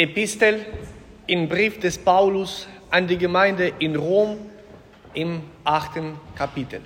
[0.00, 0.64] Epistel
[1.26, 4.38] im Brief des Paulus an die Gemeinde in Rom
[5.12, 6.80] im achten Kapitel.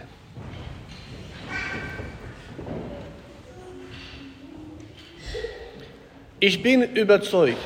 [6.40, 7.56] Ich bin überzeugt,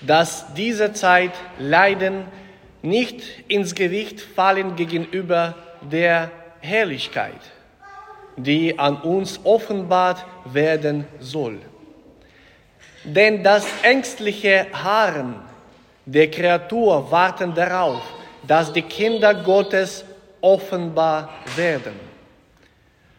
[0.00, 2.24] dass diese Zeit Leiden
[2.82, 7.40] nicht ins Gewicht fallen gegenüber der Herrlichkeit,
[8.36, 11.60] die an uns offenbart werden soll.
[13.04, 15.34] Denn das ängstliche Harren
[16.06, 18.02] der Kreatur warten darauf,
[18.46, 20.04] dass die Kinder Gottes
[20.40, 21.94] offenbar werden.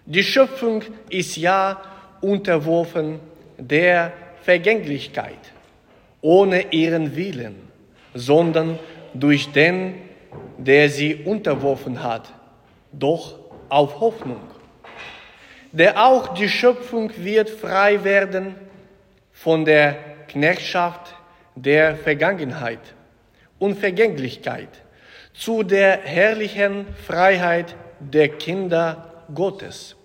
[0.05, 1.81] Die Schöpfung ist ja
[2.21, 3.19] unterworfen
[3.57, 5.39] der Vergänglichkeit,
[6.21, 7.55] ohne ihren Willen,
[8.13, 8.79] sondern
[9.13, 9.95] durch den,
[10.57, 12.33] der sie unterworfen hat,
[12.91, 13.35] doch
[13.69, 14.41] auf Hoffnung.
[15.71, 18.55] Der auch die Schöpfung wird frei werden
[19.33, 21.13] von der Knechtschaft
[21.55, 22.79] der Vergangenheit
[23.59, 24.69] und Vergänglichkeit
[25.33, 29.95] zu der herrlichen Freiheit der Kinder Gottes.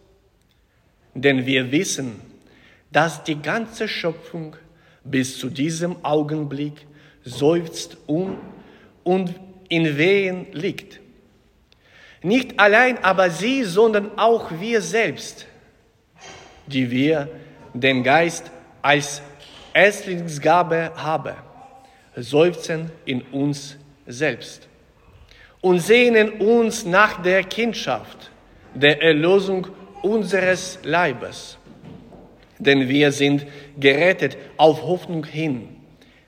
[1.15, 2.21] Denn wir wissen,
[2.91, 4.57] dass die ganze Schöpfung
[5.05, 6.87] bis zu diesem Augenblick
[7.25, 8.39] seufzt und,
[9.05, 9.35] und
[9.69, 11.01] in Wehen liegt.
[12.23, 15.47] Nicht allein aber sie, sondern auch wir selbst,
[16.67, 17.29] die wir
[17.75, 18.51] den Geist
[18.83, 19.23] als
[19.75, 21.35] Erstlingsgabe haben,
[22.17, 23.77] seufzen in uns
[24.07, 24.69] selbst
[25.61, 28.31] und sehnen uns nach der Kindschaft,
[28.75, 29.67] der Erlösung
[30.03, 31.59] unseres Leibes.
[32.59, 33.47] Denn wir sind
[33.79, 35.69] gerettet auf Hoffnung hin.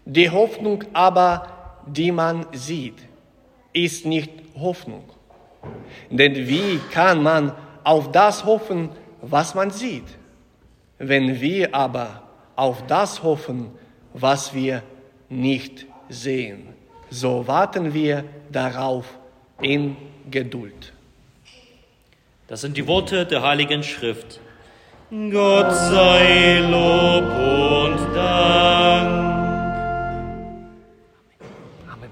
[0.05, 2.99] Die Hoffnung aber, die man sieht,
[3.73, 5.05] ist nicht Hoffnung.
[6.11, 7.53] Denn wie kann man
[7.85, 8.91] auf das hoffen,
[9.21, 10.07] was man sieht?
[10.99, 12.30] Wenn wir aber
[12.61, 13.71] auf das hoffen,
[14.13, 14.83] was wir
[15.31, 16.75] nicht sehen,
[17.09, 19.07] so warten wir darauf
[19.63, 19.97] in
[20.31, 20.93] Geduld.
[22.49, 24.41] Das sind die Worte der Heiligen Schrift.
[25.11, 29.11] Gott sei Lob und Dank.
[31.91, 32.11] Amen.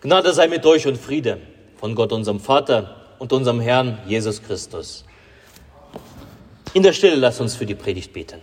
[0.00, 1.38] Gnade sei mit euch und Friede
[1.76, 5.04] von Gott, unserem Vater und unserem Herrn Jesus Christus.
[6.76, 8.42] In der Stille lasst uns für die Predigt beten.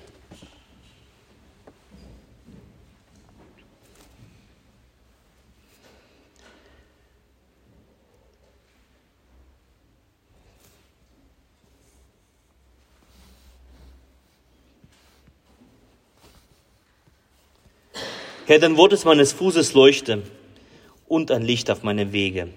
[18.48, 20.24] Herr, dein Wort ist meines Fußes Leuchte
[21.08, 22.50] und ein Licht auf meine Wege.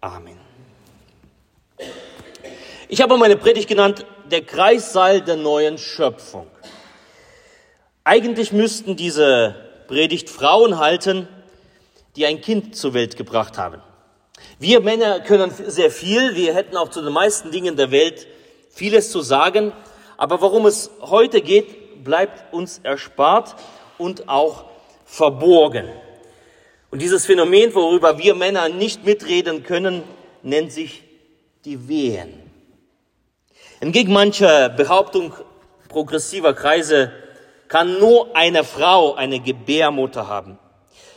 [0.00, 0.38] Amen.
[2.88, 6.46] Ich habe meine Predigt genannt, der Kreissaal der neuen Schöpfung.
[8.02, 9.54] Eigentlich müssten diese
[9.86, 11.28] Predigt Frauen halten,
[12.16, 13.82] die ein Kind zur Welt gebracht haben.
[14.58, 18.26] Wir Männer können sehr viel, wir hätten auch zu den meisten Dingen der Welt
[18.70, 19.72] vieles zu sagen,
[20.16, 23.54] aber worum es heute geht, bleibt uns erspart
[23.98, 24.64] und auch
[25.04, 25.88] verborgen.
[26.90, 30.02] Und dieses Phänomen, worüber wir Männer nicht mitreden können,
[30.42, 31.04] nennt sich
[31.64, 32.41] die Wehen.
[33.82, 35.32] Entgegen mancher Behauptung
[35.88, 37.10] progressiver Kreise
[37.66, 40.56] kann nur eine Frau eine Gebärmutter haben.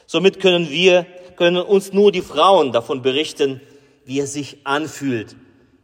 [0.08, 1.06] Somit können wir,
[1.36, 3.62] können uns nur die Frauen davon berichten,
[4.06, 5.36] wie es sich anfühlt,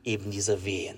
[0.04, 0.98] eben diese Wehen.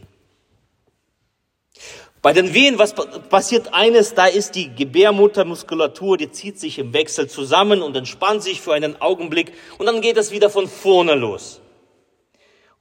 [2.21, 2.95] Bei den Wehen, was
[3.27, 8.61] passiert eines, da ist die Gebärmuttermuskulatur, die zieht sich im Wechsel zusammen und entspannt sich
[8.61, 11.59] für einen Augenblick und dann geht es wieder von vorne los.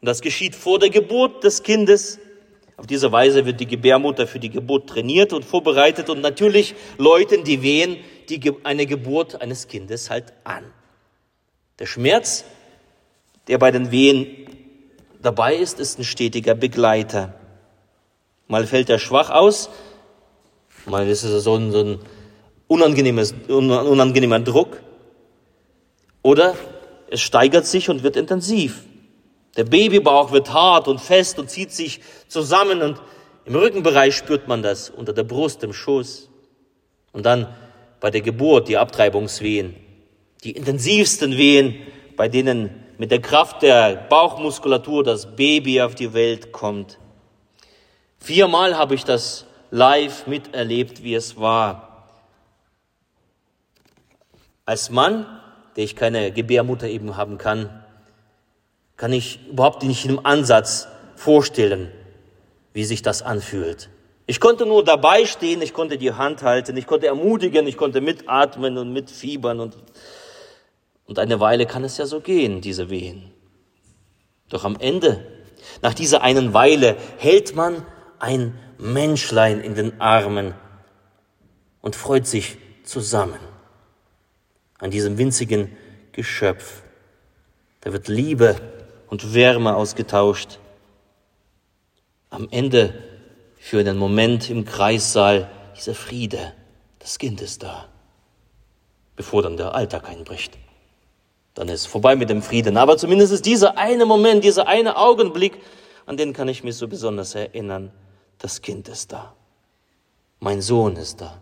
[0.00, 2.20] Und das geschieht vor der Geburt des Kindes.
[2.82, 7.44] Auf diese Weise wird die Gebärmutter für die Geburt trainiert und vorbereitet und natürlich läuten
[7.44, 7.98] die Wehen
[8.28, 10.64] die, eine Geburt eines Kindes halt an.
[11.78, 12.44] Der Schmerz,
[13.46, 14.48] der bei den Wehen
[15.22, 17.34] dabei ist, ist ein stetiger Begleiter.
[18.48, 19.70] Mal fällt er schwach aus,
[20.84, 21.98] mal ist es so ein, so ein
[22.66, 24.82] unangenehmes, unangenehmer Druck.
[26.22, 26.56] Oder
[27.10, 28.82] es steigert sich und wird intensiv.
[29.56, 33.00] Der Babybauch wird hart und fest und zieht sich zusammen und
[33.44, 36.30] im Rückenbereich spürt man das, unter der Brust, im Schoß.
[37.12, 37.54] Und dann
[38.00, 39.74] bei der Geburt die Abtreibungswehen,
[40.44, 41.74] die intensivsten Wehen,
[42.16, 46.98] bei denen mit der Kraft der Bauchmuskulatur das Baby auf die Welt kommt.
[48.18, 52.06] Viermal habe ich das live miterlebt, wie es war.
[54.64, 55.26] Als Mann,
[55.76, 57.81] der ich keine Gebärmutter eben haben kann,
[59.02, 61.90] kann ich überhaupt nicht im Ansatz vorstellen,
[62.72, 63.90] wie sich das anfühlt.
[64.26, 68.00] Ich konnte nur dabei stehen, ich konnte die Hand halten, ich konnte ermutigen, ich konnte
[68.00, 69.76] mitatmen und mitfiebern und,
[71.04, 73.32] und eine Weile kann es ja so gehen, diese Wehen.
[74.48, 75.26] Doch am Ende,
[75.82, 77.84] nach dieser einen Weile, hält man
[78.20, 80.54] ein Menschlein in den Armen
[81.80, 83.40] und freut sich zusammen
[84.78, 85.76] an diesem winzigen
[86.12, 86.84] Geschöpf.
[87.80, 88.54] Da wird Liebe
[89.12, 90.58] und Wärme ausgetauscht.
[92.30, 92.94] Am Ende
[93.58, 96.54] für einen Moment im Kreissaal dieser Friede.
[96.98, 97.88] Das Kind ist da,
[99.14, 100.56] bevor dann der Alltag einbricht.
[101.52, 102.78] Dann ist vorbei mit dem Frieden.
[102.78, 105.60] Aber zumindest ist dieser eine Moment, dieser eine Augenblick,
[106.06, 107.92] an den kann ich mich so besonders erinnern.
[108.38, 109.34] Das Kind ist da.
[110.40, 111.36] Mein Sohn ist da.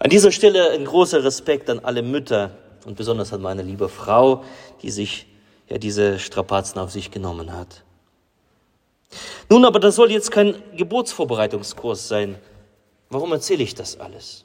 [0.00, 2.56] An dieser Stelle ein großer Respekt an alle Mütter
[2.86, 4.42] und besonders an meine liebe Frau,
[4.82, 5.28] die sich
[5.70, 7.84] ja diese Strapazen auf sich genommen hat.
[9.48, 12.36] Nun, aber das soll jetzt kein Geburtsvorbereitungskurs sein.
[13.08, 14.44] Warum erzähle ich das alles?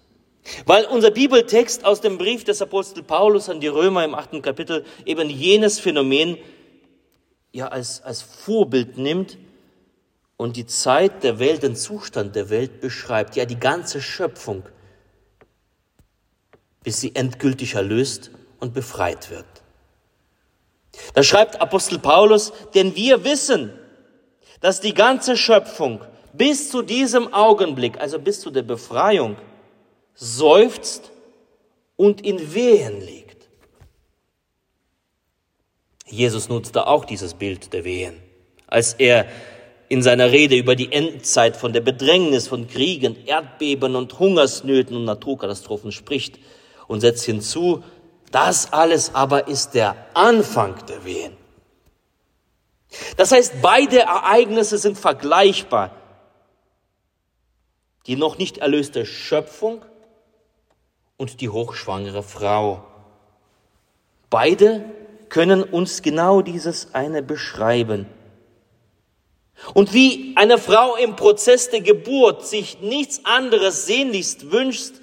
[0.66, 4.86] Weil unser Bibeltext aus dem Brief des Apostel Paulus an die Römer im achten Kapitel
[5.06, 6.38] eben jenes Phänomen
[7.52, 9.38] ja als, als Vorbild nimmt
[10.38, 14.64] und die Zeit der Welt, den Zustand der Welt beschreibt, ja die ganze Schöpfung,
[16.84, 19.46] bis sie endgültig erlöst und befreit wird.
[21.14, 23.74] Da schreibt Apostel Paulus, denn wir wissen,
[24.62, 26.02] dass die ganze Schöpfung
[26.34, 29.38] bis zu diesem Augenblick, also bis zu der Befreiung,
[30.14, 31.12] seufzt
[31.96, 33.50] und in Wehen liegt.
[36.08, 38.22] Jesus nutzte auch dieses Bild der Wehen,
[38.68, 39.26] als er
[39.88, 45.06] in seiner Rede über die Endzeit von der Bedrängnis von Kriegen, Erdbeben und Hungersnöten und
[45.06, 46.40] Naturkatastrophen spricht
[46.88, 47.84] und setzt hinzu,
[48.36, 51.38] das alles aber ist der Anfang der Wehen.
[53.16, 55.96] Das heißt, beide Ereignisse sind vergleichbar.
[58.08, 59.86] Die noch nicht erlöste Schöpfung
[61.16, 62.84] und die hochschwangere Frau.
[64.30, 64.84] Beide
[65.30, 68.06] können uns genau dieses eine beschreiben.
[69.74, 74.96] Und wie eine Frau im Prozess der Geburt sich nichts anderes sehnlichst wünscht,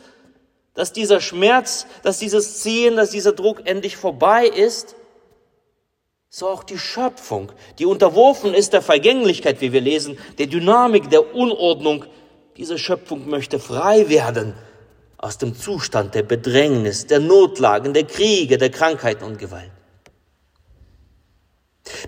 [0.75, 4.97] dass dieser Schmerz, dass dieses Ziehen, dass dieser Druck endlich vorbei ist,
[6.35, 11.35] so auch die Schöpfung, die unterworfen ist der Vergänglichkeit, wie wir lesen, der Dynamik, der
[11.35, 12.07] Unordnung.
[12.57, 14.55] Diese Schöpfung möchte frei werden
[15.19, 19.71] aus dem Zustand der Bedrängnis, der Notlagen, der Kriege, der Krankheiten und Gewalt.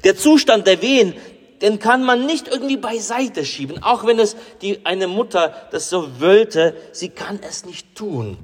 [0.04, 1.14] Der Zustand der Wehen,
[1.60, 6.20] den kann man nicht irgendwie beiseite schieben, auch wenn es die, eine Mutter das so
[6.20, 8.38] wollte, sie kann es nicht tun.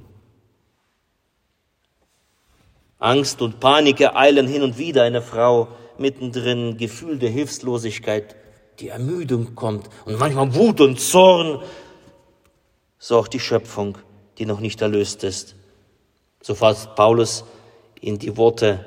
[3.00, 5.69] Angst und Panik ereilen hin und wieder eine Frau
[5.99, 8.37] mittendrin, Gefühl der Hilflosigkeit,
[8.79, 11.62] die Ermüdung kommt und manchmal Wut und Zorn.
[12.99, 13.99] So auch die Schöpfung,
[14.38, 15.56] die noch nicht erlöst ist.
[16.43, 17.44] So fasst Paulus
[18.00, 18.85] in die Worte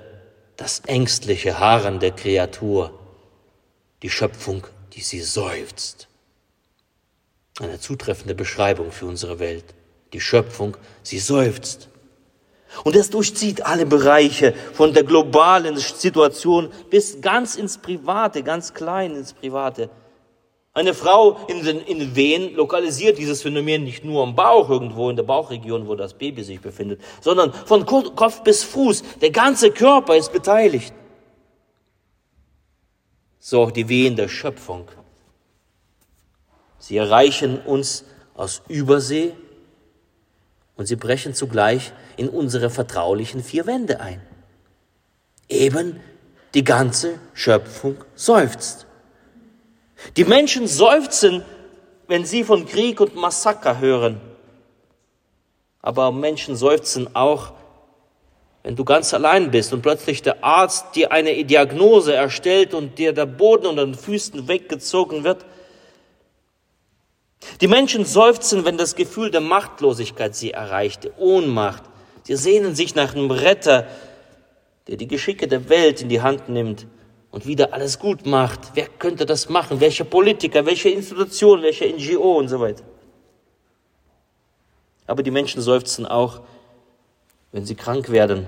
[0.57, 2.99] das ängstliche Harren der Kreatur,
[4.03, 6.07] die Schöpfung, die sie seufzt.
[7.59, 9.65] Eine zutreffende Beschreibung für unsere Welt.
[10.13, 11.89] Die Schöpfung, sie seufzt.
[12.83, 19.15] Und es durchzieht alle Bereiche von der globalen Situation bis ganz ins Private, ganz klein
[19.15, 19.89] ins Private.
[20.75, 25.15] Eine Frau in den, in Wehen lokalisiert dieses Phänomen nicht nur am Bauch, irgendwo in
[25.15, 29.03] der Bauchregion, wo das Baby sich befindet, sondern von Kopf bis Fuß.
[29.21, 30.93] Der ganze Körper ist beteiligt.
[33.37, 34.87] So auch die Wehen der Schöpfung.
[36.79, 39.33] Sie erreichen uns aus Übersee
[40.75, 44.21] und sie brechen zugleich in unsere vertraulichen vier Wände ein.
[45.49, 45.99] Eben
[46.53, 48.85] die ganze Schöpfung seufzt.
[50.17, 51.43] Die Menschen seufzen,
[52.07, 54.19] wenn sie von Krieg und Massaker hören.
[55.81, 57.53] Aber Menschen seufzen auch,
[58.63, 63.13] wenn du ganz allein bist und plötzlich der Arzt dir eine Diagnose erstellt und dir
[63.13, 65.45] der Boden unter den Füßen weggezogen wird
[67.61, 71.83] die Menschen seufzen, wenn das Gefühl der Machtlosigkeit sie erreicht, der Ohnmacht.
[72.23, 73.87] Sie sehnen sich nach einem Retter,
[74.87, 76.87] der die Geschicke der Welt in die Hand nimmt
[77.31, 78.59] und wieder alles gut macht.
[78.75, 79.79] Wer könnte das machen?
[79.79, 82.83] Welcher Politiker, welche Institution, welche NGO und so weiter.
[85.07, 86.41] Aber die Menschen seufzen auch,
[87.51, 88.47] wenn sie krank werden,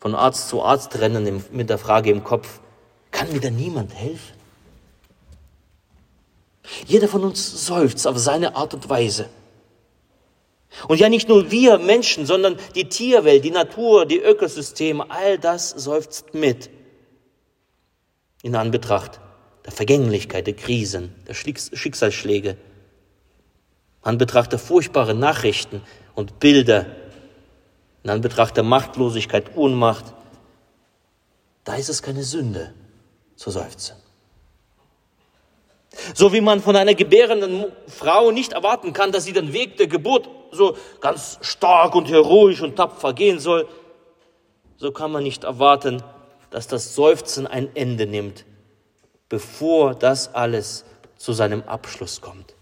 [0.00, 2.60] von Arzt zu Arzt rennen mit der Frage im Kopf,
[3.10, 4.41] kann mir da niemand helfen?
[6.86, 9.28] Jeder von uns seufzt auf seine Art und Weise.
[10.88, 15.70] Und ja, nicht nur wir Menschen, sondern die Tierwelt, die Natur, die Ökosysteme, all das
[15.70, 16.70] seufzt mit
[18.42, 19.20] in Anbetracht
[19.64, 22.56] der Vergänglichkeit, der Krisen, der Schicksalsschläge.
[24.02, 25.82] Man betrachtet furchtbare Nachrichten
[26.14, 26.86] und Bilder.
[28.02, 30.12] In Anbetracht der Machtlosigkeit, Ohnmacht,
[31.62, 32.74] da ist es keine Sünde
[33.36, 34.01] zu seufzen.
[36.14, 39.86] So wie man von einer gebärenden Frau nicht erwarten kann, dass sie den Weg der
[39.86, 43.66] Geburt so ganz stark und heroisch und tapfer gehen soll,
[44.76, 46.02] so kann man nicht erwarten,
[46.50, 48.44] dass das Seufzen ein Ende nimmt,
[49.28, 50.84] bevor das alles
[51.16, 52.54] zu seinem Abschluss kommt,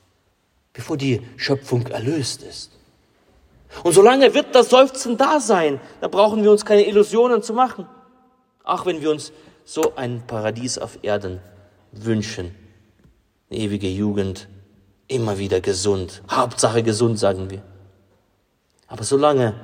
[0.72, 2.72] bevor die Schöpfung erlöst ist.
[3.82, 7.86] Und solange wird das Seufzen da sein, da brauchen wir uns keine Illusionen zu machen.
[8.64, 9.32] Auch wenn wir uns
[9.64, 11.40] so ein Paradies auf Erden
[11.92, 12.54] wünschen,
[13.50, 14.48] eine ewige Jugend,
[15.08, 17.62] immer wieder gesund, Hauptsache gesund, sagen wir.
[18.86, 19.54] Aber solange,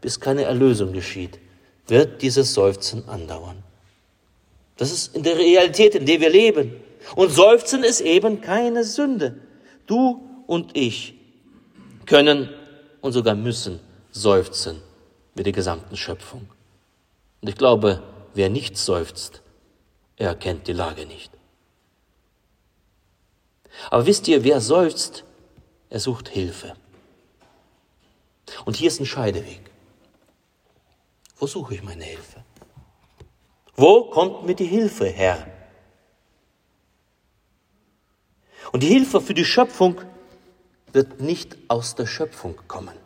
[0.00, 1.38] bis keine Erlösung geschieht,
[1.86, 3.62] wird dieses Seufzen andauern.
[4.76, 6.72] Das ist in der Realität, in der wir leben.
[7.16, 9.36] Und Seufzen ist eben keine Sünde.
[9.86, 11.14] Du und ich
[12.06, 12.48] können
[13.00, 13.80] und sogar müssen
[14.10, 14.80] seufzen
[15.34, 16.48] mit der gesamten Schöpfung.
[17.40, 18.02] Und ich glaube,
[18.34, 19.42] wer nicht seufzt,
[20.16, 21.37] er kennt die Lage nicht.
[23.90, 25.24] Aber wisst ihr, wer seufzt,
[25.90, 26.74] er sucht Hilfe.
[28.64, 29.70] Und hier ist ein Scheideweg.
[31.38, 32.44] Wo suche ich meine Hilfe?
[33.76, 35.46] Wo kommt mir die Hilfe her?
[38.72, 40.00] Und die Hilfe für die Schöpfung
[40.92, 42.96] wird nicht aus der Schöpfung kommen.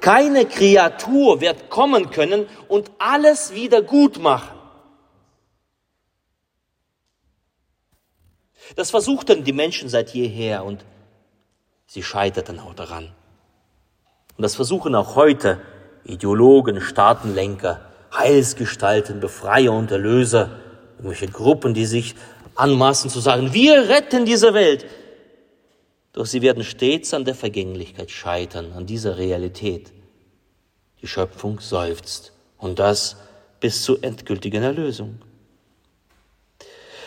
[0.00, 4.63] Keine Kreatur wird kommen können und alles wieder gut machen.
[8.76, 10.84] Das versuchten die Menschen seit jeher und
[11.86, 13.12] sie scheiterten auch daran.
[14.36, 15.60] Und das versuchen auch heute
[16.04, 17.80] Ideologen, Staatenlenker,
[18.12, 20.50] Heilsgestalten, Befreier und Erlöser,
[20.98, 22.14] irgendwelche Gruppen, die sich
[22.54, 24.86] anmaßen zu sagen, wir retten diese Welt.
[26.12, 29.92] Doch sie werden stets an der Vergänglichkeit scheitern, an dieser Realität.
[31.02, 33.16] Die Schöpfung seufzt und das
[33.60, 35.20] bis zur endgültigen Erlösung.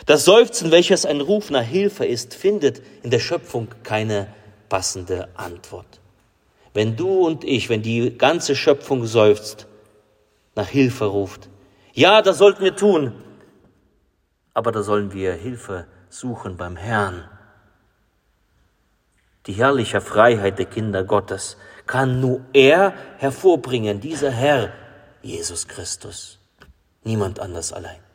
[0.08, 4.32] Das Seufzen, welches ein Ruf nach Hilfe ist, findet in der Schöpfung keine
[4.70, 6.00] passende Antwort.
[6.72, 9.66] Wenn du und ich, wenn die ganze Schöpfung seufzt,
[10.54, 11.50] nach Hilfe ruft,
[11.92, 13.12] ja, das sollten wir tun,
[14.54, 17.28] aber da sollen wir Hilfe suchen beim Herrn.
[19.44, 24.72] Die herrliche Freiheit der Kinder Gottes kann nur er hervorbringen, dieser Herr,
[25.20, 26.38] Jesus Christus.
[27.04, 28.07] Niemand anders allein.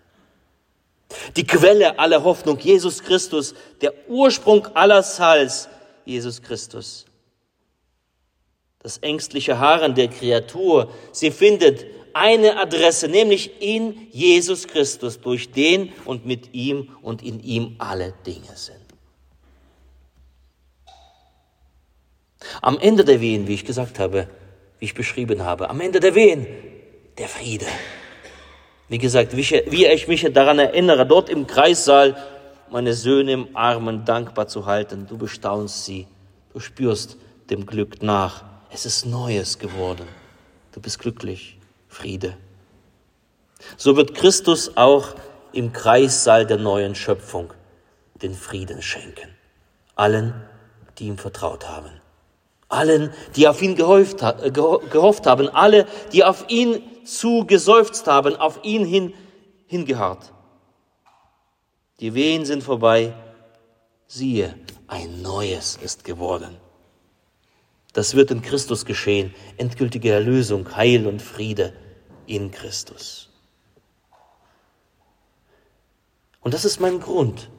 [1.35, 5.69] Die Quelle aller Hoffnung, Jesus Christus, der Ursprung aller Heils,
[6.05, 7.05] Jesus Christus.
[8.79, 15.91] Das ängstliche Harren der Kreatur, sie findet eine Adresse, nämlich in Jesus Christus, durch den
[16.05, 18.77] und mit ihm und in ihm alle Dinge sind.
[22.61, 24.29] Am Ende der Wehen, wie ich gesagt habe,
[24.79, 26.45] wie ich beschrieben habe, am Ende der Wehen,
[27.17, 27.65] der Friede.
[28.89, 32.15] Wie gesagt, wie ich mich daran erinnere, dort im Kreissaal
[32.69, 35.07] meine Söhne im Armen dankbar zu halten.
[35.07, 36.07] Du bestaunst sie,
[36.53, 37.17] du spürst
[37.49, 38.43] dem Glück nach.
[38.71, 40.07] Es ist Neues geworden.
[40.73, 41.57] Du bist glücklich.
[41.87, 42.35] Friede.
[43.77, 45.15] So wird Christus auch
[45.53, 47.53] im Kreissaal der neuen Schöpfung
[48.21, 49.29] den Frieden schenken.
[49.95, 50.33] Allen,
[50.97, 51.91] die ihm vertraut haben.
[52.69, 55.49] Allen, die auf ihn gehofft, haben.
[55.49, 59.13] Alle, die auf ihn zugeseufzt haben, auf ihn hin,
[59.67, 60.33] hingeharrt.
[61.99, 63.13] Die Wehen sind vorbei.
[64.07, 64.55] Siehe,
[64.87, 66.57] ein neues ist geworden.
[67.93, 69.33] Das wird in Christus geschehen.
[69.57, 71.73] Endgültige Erlösung, Heil und Friede
[72.25, 73.29] in Christus.
[76.41, 77.49] Und das ist mein Grund.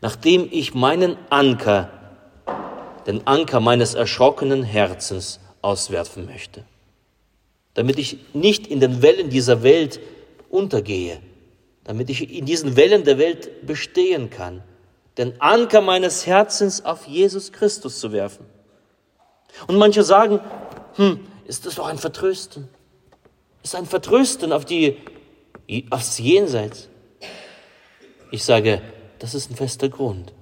[0.00, 1.90] Nachdem ich meinen Anker,
[3.06, 6.64] den Anker meines erschrockenen Herzens auswerfen möchte,
[7.80, 10.00] damit ich nicht in den Wellen dieser Welt
[10.50, 11.18] untergehe,
[11.82, 14.62] damit ich in diesen Wellen der Welt bestehen kann,
[15.16, 18.44] den Anker meines Herzens auf Jesus Christus zu werfen.
[19.66, 20.40] Und manche sagen,
[20.96, 22.68] hm, ist das doch ein Vertrösten?
[23.62, 24.98] ist ein Vertrösten auf die,
[25.88, 26.90] aufs Jenseits.
[28.30, 28.82] Ich sage,
[29.20, 30.34] das ist ein fester Grund.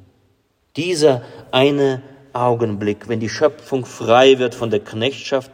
[0.74, 2.02] Dieser eine
[2.32, 5.52] Augenblick, wenn die Schöpfung frei wird von der Knechtschaft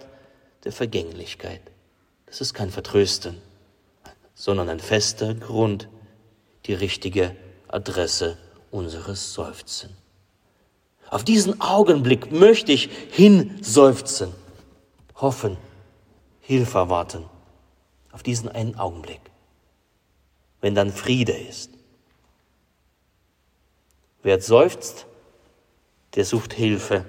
[0.64, 1.60] der Vergänglichkeit.
[2.34, 3.40] Das ist kein Vertrösten,
[4.34, 5.88] sondern ein fester Grund,
[6.66, 7.36] die richtige
[7.68, 8.36] Adresse
[8.72, 9.96] unseres Seufzen.
[11.10, 14.32] Auf diesen Augenblick möchte ich hinseufzen,
[15.14, 15.56] hoffen,
[16.40, 17.24] Hilfe erwarten
[18.10, 19.20] auf diesen einen Augenblick,
[20.60, 21.70] wenn dann Friede ist,
[24.24, 25.06] Wer seufzt,
[26.16, 27.04] der sucht Hilfe.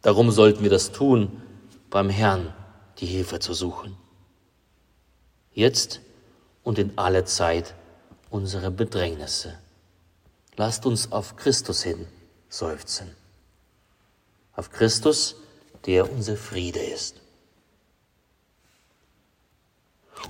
[0.00, 1.42] Darum sollten wir das tun,
[1.90, 2.54] beim Herrn
[2.96, 4.05] die Hilfe zu suchen.
[5.56, 6.00] Jetzt
[6.64, 7.74] und in alle Zeit
[8.28, 9.58] unsere Bedrängnisse.
[10.56, 12.06] Lasst uns auf Christus hin
[12.50, 13.10] seufzen.
[14.54, 15.36] Auf Christus,
[15.86, 17.22] der unser Friede ist.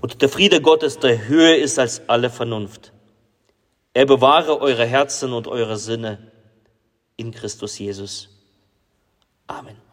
[0.00, 2.92] Und der Friede Gottes, der höher ist als alle Vernunft.
[3.94, 6.30] Er bewahre eure Herzen und eure Sinne
[7.16, 8.28] in Christus Jesus.
[9.48, 9.85] Amen.